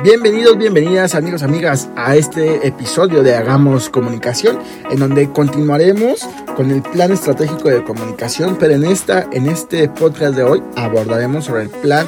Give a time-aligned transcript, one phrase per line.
[0.00, 4.60] Bienvenidos, bienvenidas amigos, amigas a este episodio de Hagamos Comunicación,
[4.92, 6.24] en donde continuaremos
[6.54, 11.46] con el plan estratégico de comunicación, pero en, esta, en este podcast de hoy abordaremos
[11.46, 12.06] sobre el plan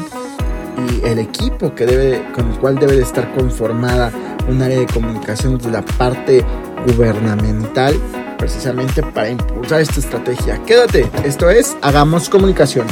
[0.89, 4.13] y el equipo que debe, con el cual debe de estar conformada
[4.49, 6.45] un área de comunicación de la parte
[6.87, 7.97] gubernamental,
[8.39, 10.63] precisamente para impulsar esta estrategia.
[10.65, 12.87] Quédate, esto es Hagamos Comunicación.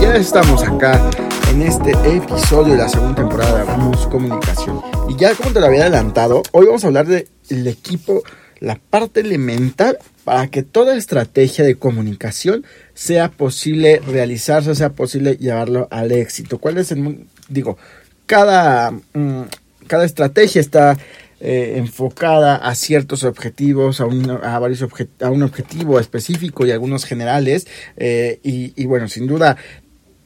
[0.00, 1.10] Ya estamos acá
[1.50, 4.82] en este episodio de la segunda temporada de Hagamos Comunicación.
[5.08, 8.22] Y ya como te lo había adelantado, hoy vamos a hablar del equipo,
[8.60, 15.88] la parte elemental para que toda estrategia de comunicación sea posible realizarse, sea posible llevarlo
[15.90, 16.58] al éxito.
[16.58, 17.78] ¿Cuál es el, digo,
[18.26, 19.42] cada, mm,
[19.86, 20.98] cada estrategia está
[21.46, 24.82] eh, enfocada a ciertos objetivos, a un, varios
[25.20, 27.66] a un objetivo específico y algunos generales.
[27.98, 29.58] Eh, y, y, bueno, sin duda,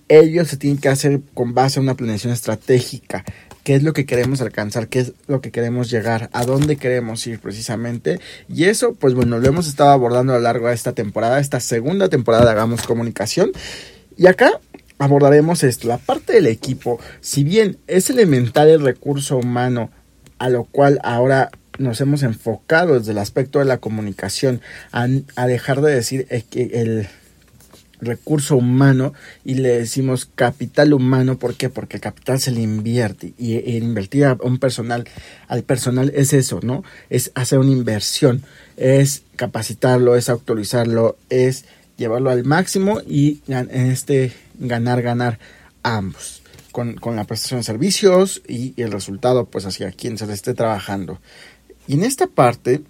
[0.07, 3.25] ellos se tienen que hacer con base a una planeación estratégica.
[3.65, 4.87] ¿Qué es lo que queremos alcanzar?
[4.87, 6.31] ¿Qué es lo que queremos llegar?
[6.33, 8.21] ¿A dónde queremos ir precisamente?
[8.49, 11.59] Y eso, pues bueno, lo hemos estado abordando a lo largo de esta temporada, esta
[11.59, 13.51] segunda temporada de Hagamos Comunicación.
[14.17, 14.53] Y acá
[14.99, 19.91] abordaremos esto, la parte del equipo, si bien es elemental el recurso humano
[20.39, 24.61] a lo cual ahora nos hemos enfocado desde el aspecto de la comunicación
[24.93, 25.07] a,
[25.47, 27.09] dejar de decir que el
[28.01, 29.13] recurso humano
[29.45, 31.69] y le decimos capital humano, ¿por qué?
[31.69, 35.09] Porque el capital se le invierte y el invertir a un personal,
[35.49, 36.85] al personal es eso, ¿no?
[37.11, 38.43] Es hacer una inversión,
[38.77, 41.65] es capacitarlo, es actualizarlo, es
[41.97, 45.39] llevarlo al máximo y en este ganar, ganar
[45.83, 46.38] ambos
[46.73, 51.21] con, la prestación de servicios y, el resultado pues hacia quien se le esté trabajando.
[51.87, 52.83] Y en esta parte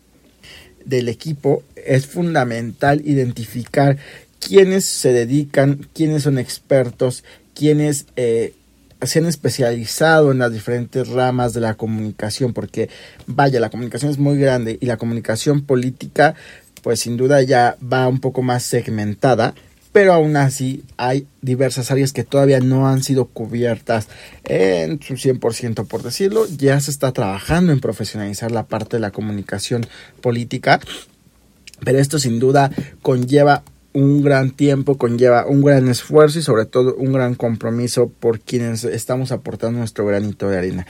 [0.85, 3.97] del equipo es fundamental identificar
[4.41, 8.55] quiénes se dedican, quiénes son expertos, quiénes eh,
[9.03, 12.89] se han especializado en las diferentes ramas de la comunicación, porque
[13.27, 16.35] vaya, la comunicación es muy grande y la comunicación política,
[16.83, 19.55] pues sin duda ya va un poco más segmentada
[19.99, 24.07] pero aún así hay diversas áreas que todavía no han sido cubiertas
[24.45, 26.47] en su 100% por decirlo.
[26.57, 29.85] Ya se está trabajando en profesionalizar la parte de la comunicación
[30.21, 30.79] política,
[31.85, 32.71] pero esto sin duda
[33.03, 38.39] conlleva un gran tiempo, conlleva un gran esfuerzo y sobre todo un gran compromiso por
[38.39, 40.87] quienes estamos aportando nuestro granito de arena.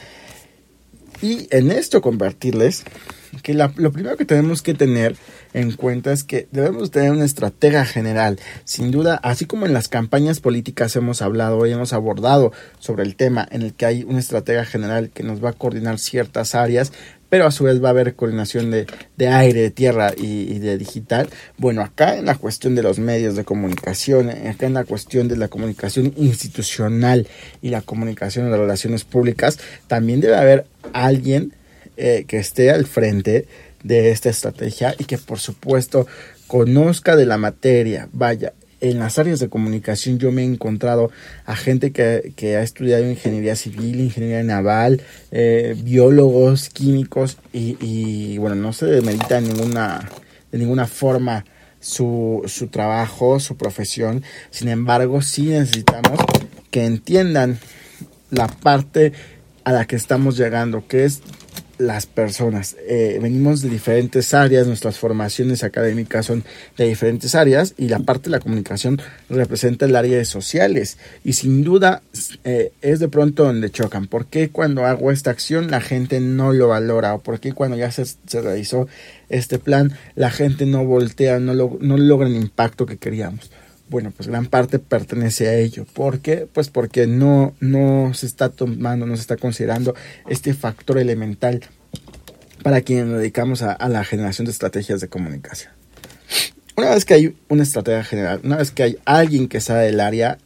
[1.22, 2.84] Y en esto convertirles
[3.43, 5.16] que lo primero que tenemos que tener
[5.53, 8.39] en cuenta es que debemos tener una estrategia general.
[8.65, 13.16] Sin duda, así como en las campañas políticas hemos hablado y hemos abordado sobre el
[13.16, 16.93] tema en el que hay una estrategia general que nos va a coordinar ciertas áreas,
[17.28, 18.87] pero a su vez va a haber coordinación de,
[19.28, 21.28] aire, de tierra y, de digital.
[21.59, 25.37] Bueno, acá en la cuestión de los medios de comunicación, acá en la cuestión de
[25.37, 27.28] la comunicación institucional
[27.60, 31.53] y la comunicación de relaciones públicas, también debe haber alguien
[32.00, 33.47] eh, que esté al frente
[33.82, 36.06] de esta estrategia y que por supuesto
[36.47, 38.09] conozca de la materia.
[38.12, 41.10] Vaya, en las áreas de comunicación yo me he encontrado
[41.44, 48.72] a gente que, ha estudiado ingeniería civil, ingeniería naval, eh, biólogos, químicos y, bueno, no
[48.72, 50.09] se demerita en ninguna,
[50.53, 51.44] de ninguna forma
[51.80, 54.22] su, su trabajo, su profesión.
[54.50, 56.20] Sin embargo, sí necesitamos
[56.70, 57.59] que entiendan
[58.30, 59.12] la parte
[59.65, 61.20] a la que estamos llegando, que es
[61.78, 62.77] las personas.
[62.87, 66.44] Eh, venimos de diferentes áreas, nuestras formaciones académicas son
[66.77, 69.00] de diferentes áreas y la parte de la comunicación
[69.31, 72.03] representa el área de sociales y sin duda
[72.44, 74.06] eh, es de pronto donde chocan.
[74.06, 77.15] ¿Por qué cuando hago esta acción la gente no lo valora?
[77.15, 78.05] ¿O por qué cuando ya se,
[78.41, 78.89] realizó
[79.28, 83.50] este plan la gente no voltea, no, no logra el impacto que queríamos?
[83.88, 85.87] Bueno, pues gran parte pertenece a ello.
[85.93, 86.47] ¿Por qué?
[86.53, 89.94] Pues porque no, no se está tomando, no se está considerando
[90.28, 91.62] este factor elemental
[92.62, 95.72] para quienes nos dedicamos a, la generación de estrategias de comunicación.
[96.77, 100.01] Una vez que hay una estrategia general, una vez que hay alguien que sabe del
[100.01, 100.39] área,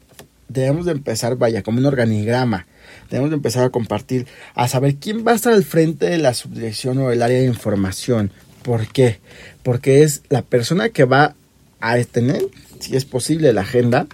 [0.49, 2.67] debemos de empezar, vaya, como un organigrama.
[3.11, 6.33] Debemos de empezar a compartir, a saber quién va a estar al frente de la
[6.33, 8.31] subdirección o del área de información.
[8.63, 9.19] ¿Por qué?
[9.63, 11.35] Porque es la persona que va
[11.83, 12.43] a tener
[12.83, 14.07] si es posible, la agenda.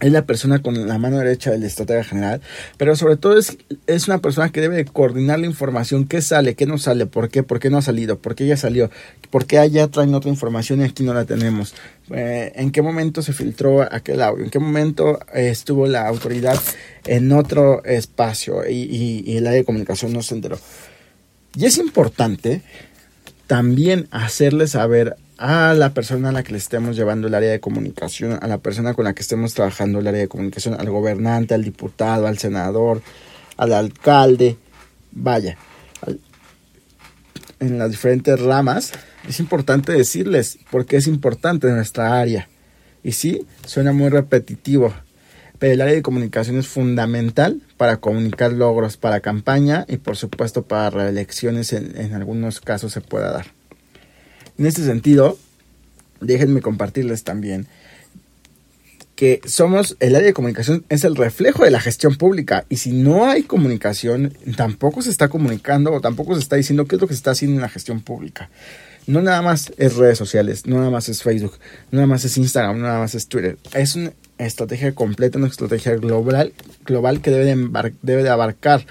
[0.00, 2.40] Es la persona con la mano derecha del estratega general,
[2.78, 6.64] pero sobre todo es, es una persona que debe coordinar la información, qué sale, qué
[6.64, 8.90] no sale, por qué, por qué no ha salido, por qué ya salió,
[9.28, 11.74] por qué allá traen otra información y aquí no la tenemos,
[12.14, 16.58] eh, en qué momento se filtró aquel audio, en qué momento eh, estuvo la autoridad
[17.04, 20.58] en otro espacio y, y el área de comunicación no se enteró.
[21.54, 22.62] Y es importante
[23.46, 27.60] también hacerle saber a la persona a la que le estemos llevando el área de
[27.60, 31.54] comunicación, a la persona con la que estemos trabajando el área de comunicación, al gobernante,
[31.54, 33.00] al diputado, al senador,
[33.56, 34.58] al alcalde,
[35.12, 35.56] vaya,
[37.58, 38.92] en las diferentes ramas,
[39.26, 42.46] es importante decirles porque es importante nuestra área.
[43.02, 44.92] Y sí, suena muy repetitivo,
[45.58, 50.64] pero el área de comunicación es fundamental para comunicar logros para campaña y por supuesto
[50.64, 53.59] para reelecciones en, en algunos casos se pueda dar.
[54.60, 55.38] En este sentido,
[56.20, 57.66] déjenme compartirles también
[59.16, 62.92] que somos, el área de comunicación es el reflejo de la gestión pública y si
[62.92, 67.08] no hay comunicación, tampoco se está comunicando o tampoco se está diciendo qué es lo
[67.08, 68.50] que se está haciendo en la gestión pública.
[69.06, 71.54] No nada más es redes sociales, no nada más es Facebook,
[71.90, 73.56] no nada más es Instagram, no nada más es Twitter.
[73.72, 76.52] Es una estrategia completa, una estrategia global,
[76.84, 78.86] global que debe de, debe de abarcar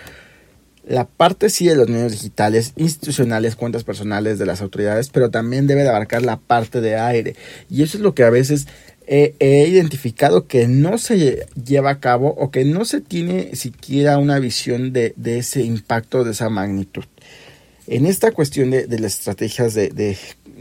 [0.89, 5.67] la parte sí de los medios digitales, institucionales, cuentas personales de las autoridades, pero también
[5.67, 7.35] debe de abarcar la parte de aire.
[7.69, 8.65] Y eso es lo que a veces
[9.05, 9.35] he,
[9.67, 14.91] identificado que no se lleva a cabo o que no se tiene siquiera una visión
[14.91, 17.05] de, ese impacto, de esa magnitud.
[17.85, 20.17] En esta cuestión de, las estrategias de, de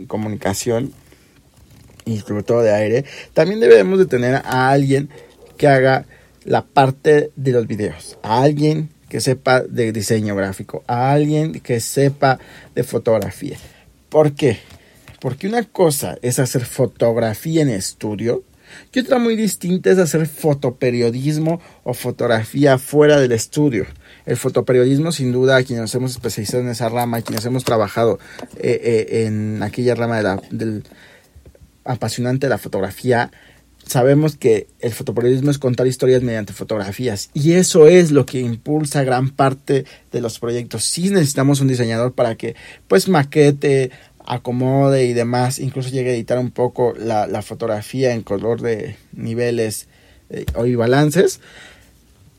[0.08, 0.92] comunicación
[2.04, 5.08] y sobre todo de aire, también debemos de tener a alguien
[5.56, 6.04] que haga
[6.44, 11.80] la parte de los videos, a alguien que sepa de diseño gráfico, a alguien que
[11.80, 12.38] sepa
[12.74, 13.56] de fotografía.
[14.08, 14.58] ¿Por qué?
[15.20, 18.44] Porque una cosa es hacer fotografía en estudio
[18.92, 23.86] y otra muy distinta es hacer fotoperiodismo o fotografía fuera del estudio.
[24.26, 28.18] El fotoperiodismo, sin duda, quienes nos hemos especializado en esa rama, quienes hemos trabajado
[28.56, 30.82] eh, eh, en aquella rama de la,
[31.84, 33.30] apasionante de la fotografía,
[33.88, 39.02] sabemos que el fotoperiodismo es contar historias mediante fotografías y eso es lo que impulsa
[39.04, 40.84] gran parte de los proyectos.
[40.84, 42.54] Sí necesitamos un diseñador para que
[42.86, 43.90] pues maquete,
[44.24, 49.88] acomode y demás, incluso llegue a editar un poco la, fotografía en color de niveles
[50.30, 51.40] eh, y balances.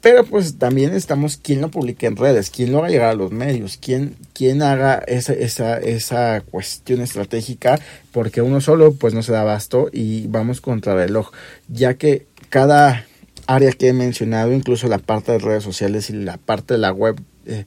[0.02, 3.32] Pero pues también estamos quien lo publique en redes, quien lo haga llegar a los
[3.32, 7.80] medios, quien, quien haga esa, esa, esa cuestión estratégica,
[8.14, 11.32] porque uno solo pues no se da abasto y vamos contra el reloj,
[11.68, 13.06] ya que cada
[13.46, 16.94] área que he mencionado, incluso la parte de redes sociales y la parte de la
[16.94, 17.66] web, eh,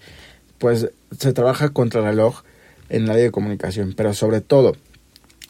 [0.56, 0.88] pues
[1.18, 2.44] se trabaja contra el reloj
[2.88, 4.74] en el área de comunicación, pero sobre todo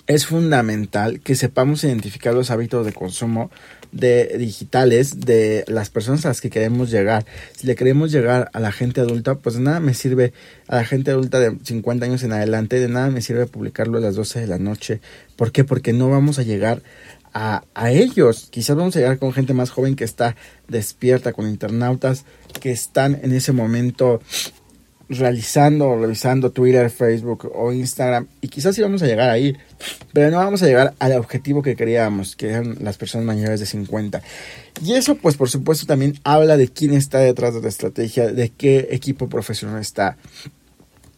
[0.07, 3.51] es fundamental que sepamos identificar los hábitos de consumo
[3.93, 7.25] de digitales de las personas a las que queremos llegar.
[7.55, 10.33] Si le queremos llegar a la gente adulta, pues nada me sirve
[10.67, 14.01] a la gente adulta de 50 años en adelante, de nada me sirve publicarlo a
[14.01, 15.01] las 12 de la noche.
[15.37, 15.63] ¿Por qué?
[15.63, 16.83] Porque no vamos a llegar
[17.35, 18.49] a, a ellos.
[18.51, 20.37] Quizás vamos a llegar con gente más joven que está
[20.69, 22.25] despierta, con internautas
[22.61, 24.21] que están en ese momento
[25.19, 29.57] realizando o revisando Twitter, Facebook o Instagram y quizás íbamos a llegar ahí,
[30.13, 33.67] pero no vamos a llegar al objetivo que queríamos, que eran las personas mayores de
[33.67, 34.23] 50.
[34.85, 38.49] Y eso pues por supuesto también habla de quién está detrás de la estrategia, de
[38.51, 40.17] qué equipo profesional está.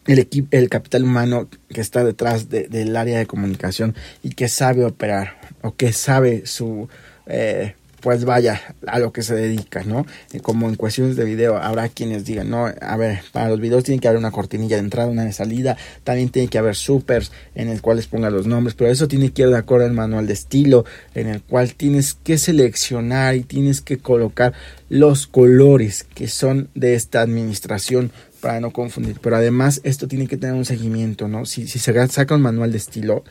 [0.07, 5.41] El, el capital humano que está detrás del área de comunicación y que sabe operar
[5.63, 6.91] o que sabe su
[7.27, 10.05] eh, pues vaya a lo que se dedica, ¿no?
[10.43, 13.99] Como en cuestiones de video, habrá quienes digan, no, a ver, para los videos tiene
[13.99, 17.71] que haber una cortinilla de entrada, una de salida, también tiene que haber supers en
[17.71, 20.27] el cual les ponga los nombres, pero eso tiene que ir de acuerdo al manual
[20.27, 24.53] de estilo, en el cual tienes que seleccionar y tienes que colocar
[24.91, 28.13] los colores que son de esta administración
[28.43, 29.19] para no confundir.
[29.23, 31.47] Pero además esto tiene que tener un seguimiento, ¿no?
[31.47, 33.25] Si, si se saca un manual de estilo,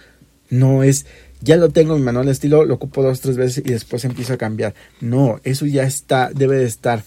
[0.54, 1.06] no es
[1.42, 4.06] ya lo tengo en mi manual de estilo, lo ocupo dos, tres veces y después
[4.06, 4.74] empiezo a cambiar.
[5.02, 7.04] No, eso ya está, debe de estar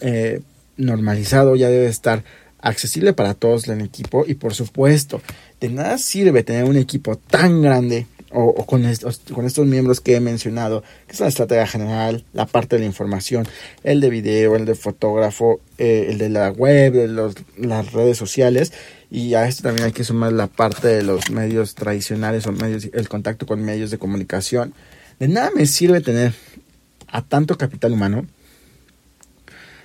[0.00, 0.40] eh,
[0.76, 2.24] normalizado, ya debe estar
[2.58, 5.22] accesible para todos en el equipo y por supuesto,
[5.60, 10.16] de nada sirve tener un equipo tan grande o, con, estos, con estos miembros que
[10.16, 13.46] he mencionado, que es la estrategia general, la parte de la información,
[13.84, 18.18] el de video, el de fotógrafo, eh, el de la web, de los, las redes
[18.18, 18.72] sociales,
[19.10, 22.88] y a esto también hay que sumar la parte de los medios tradicionales o medios,
[22.92, 24.74] el contacto con medios de comunicación.
[25.20, 26.34] De nada me sirve tener
[27.08, 28.26] a tanto capital humano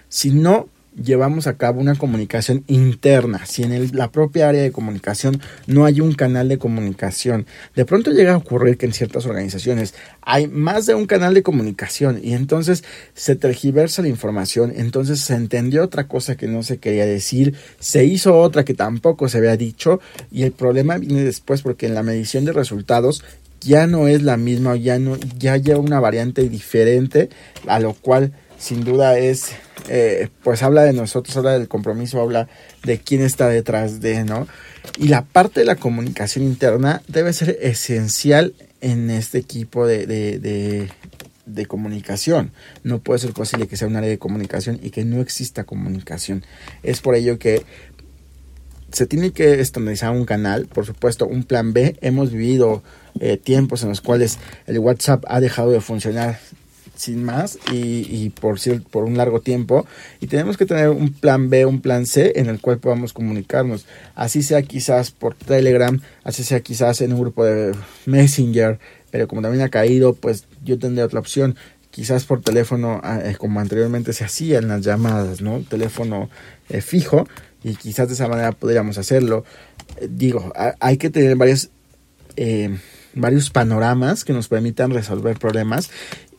[0.09, 5.41] si no llevamos a cabo una comunicación interna, si en la propia área de comunicación
[5.67, 7.45] no hay un canal de comunicación.
[7.75, 11.43] De pronto llega a ocurrir que en ciertas organizaciones hay más de un canal de
[11.43, 12.83] comunicación y entonces
[13.13, 18.05] se tergiversa la información, entonces se entendió otra cosa que no se quería decir, se
[18.05, 22.03] hizo otra que tampoco se había dicho y el problema viene después porque en la
[22.03, 23.23] medición de resultados
[23.61, 27.29] ya no es la misma, ya no ya lleva una variante diferente
[27.67, 29.53] a lo cual sin duda es,
[29.89, 32.47] eh, pues habla de nosotros, habla del compromiso, habla
[32.83, 34.47] de quién está detrás de, ¿no?
[34.97, 40.89] Y la parte de la comunicación interna debe ser esencial en este equipo de, de,
[41.45, 42.51] de, comunicación.
[42.83, 46.45] No puede ser posible que sea un área de comunicación y que no exista comunicación.
[46.83, 47.63] Es por ello que
[48.91, 51.97] se tiene que estandarizar un canal, por supuesto, un plan B.
[52.01, 52.83] Hemos vivido
[53.19, 54.37] eh, tiempos en los cuales
[54.67, 56.39] el WhatsApp ha dejado de funcionar
[57.01, 59.87] sin más y, por, un largo tiempo
[60.19, 63.87] y tenemos que tener un plan B, un plan C en el cual podamos comunicarnos,
[64.13, 67.73] así sea quizás por Telegram, así sea quizás en un grupo de
[68.05, 68.79] Messenger,
[69.09, 71.55] pero como también ha caído, pues yo tendré otra opción,
[71.89, 75.61] quizás por teléfono, ah, eh, como anteriormente se hacía en las llamadas, ¿no?
[75.61, 76.29] Teléfono
[76.69, 77.27] eh, fijo
[77.63, 79.43] y quizás de esa manera podríamos hacerlo.
[79.97, 81.71] Eh, digo, hay que tener varios,
[83.15, 85.89] varios panoramas que nos permitan resolver problemas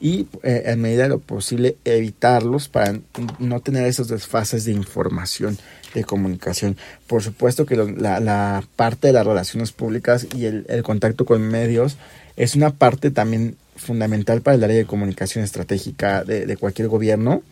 [0.02, 2.99] y eh, en medida de lo posible evitarlos para
[3.38, 5.56] no tener esos desfases de información
[5.94, 6.76] de comunicación.
[7.06, 11.99] Por supuesto que la, parte de las relaciones públicas y el, contacto con medios
[12.37, 17.42] es una parte también fundamental para el área de comunicación estratégica de, de cualquier gobierno,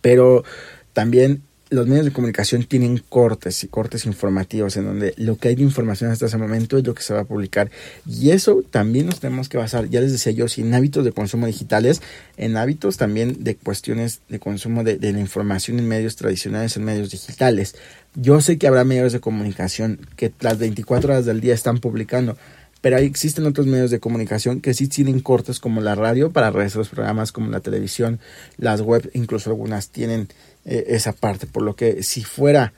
[0.00, 0.44] pero
[0.92, 5.54] también los medios de comunicación tienen cortes y cortes informativos en donde lo que hay
[5.54, 7.70] de información hasta ese momento es lo que se va a publicar
[8.06, 11.12] y eso también nos tenemos que basar, ya les decía yo, si en hábitos de
[11.12, 12.00] consumo digitales,
[12.36, 16.84] en hábitos también de cuestiones de consumo de, de la información en medios tradicionales, en
[16.84, 17.74] medios digitales.
[18.14, 22.36] Yo sé que habrá medios de comunicación que las 24 horas del día están publicando,
[22.80, 26.50] pero ahí existen otros medios de comunicación que sí tienen cortes como la radio para
[26.50, 28.20] redes los programas como la televisión,
[28.56, 30.28] las web, incluso algunas tienen
[30.70, 32.74] eh, esa parte, por lo que si fuera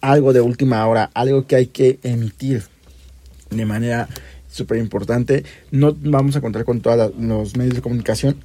[0.00, 2.64] algo de última hora, algo que hay que emitir
[3.50, 4.08] de manera
[4.50, 8.36] súper importante, no vamos a contar con todos los medios de comunicación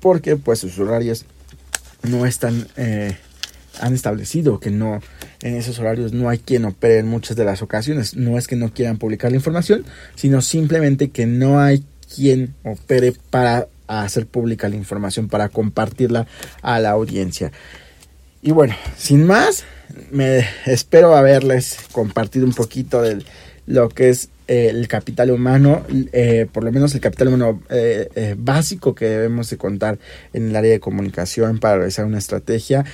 [0.00, 1.26] porque pues sus horarios
[2.02, 3.16] no están, eh,
[3.80, 5.00] han establecido que no,
[5.40, 8.16] en esos horarios no hay quien opere en muchas de las ocasiones.
[8.16, 9.84] No es que no quieran publicar la información,
[10.16, 16.26] sino simplemente que no hay quien opere para a hacer pública la información, para compartirla
[16.62, 17.50] a la audiencia.
[18.42, 19.64] Y bueno, sin más,
[20.10, 23.24] me espero haberles compartido un poquito de
[23.66, 28.34] lo que es eh, el capital humano, eh, por lo menos el capital humano eh,
[28.38, 29.98] básico que debemos de contar
[30.32, 32.84] en el área de comunicación para realizar una estrategia.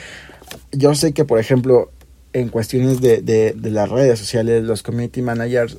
[0.72, 1.90] Yo sé que, por ejemplo,
[2.32, 5.78] en cuestiones de, de, de las redes sociales, los community managers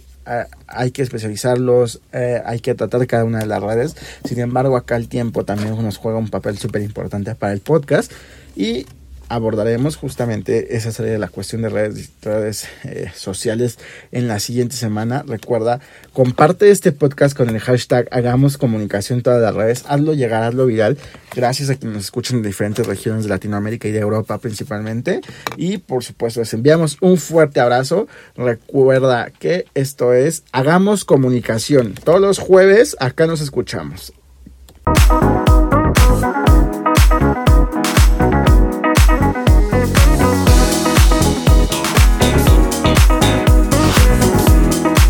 [0.67, 3.95] hay que especializarlos, eh, hay que tratar cada una de las redes.
[4.23, 8.11] Sin embargo, acá el tiempo también nos juega un papel súper importante para el podcast.
[8.55, 8.85] Y
[9.29, 13.77] abordaremos justamente esa serie de la cuestión de redes, redes eh, sociales
[14.11, 15.23] en la siguiente semana.
[15.27, 15.79] Recuerda,
[16.13, 19.85] comparte este podcast con el hashtag Hagamos Comunicación en todas las redes.
[19.87, 20.97] Hazlo llegar, hazlo viral.
[21.35, 25.21] Gracias a quienes nos escuchan en diferentes regiones de Latinoamérica y de Europa principalmente.
[25.57, 28.07] Y por supuesto, les enviamos un fuerte abrazo.
[28.35, 31.93] Recuerda que esto es Hagamos Comunicación.
[31.93, 34.13] Todos los jueves acá nos escuchamos.